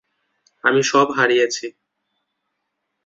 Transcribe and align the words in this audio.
আমি 0.63 0.81
সব 0.83 1.07
হারিয়েছি। 1.17 1.65